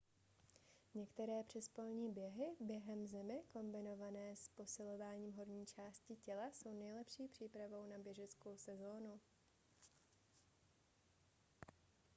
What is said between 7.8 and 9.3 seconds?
na běžeckou sezónu